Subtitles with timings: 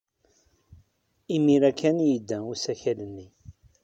[1.35, 3.27] Imir-a kan ay yedda usakal-nni.